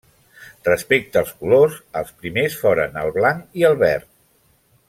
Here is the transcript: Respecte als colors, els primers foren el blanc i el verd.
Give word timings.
Respecte 0.69 1.21
als 1.21 1.33
colors, 1.43 1.77
els 2.03 2.11
primers 2.23 2.57
foren 2.65 3.01
el 3.05 3.15
blanc 3.19 3.63
i 3.63 3.71
el 3.73 3.81
verd. 3.89 4.13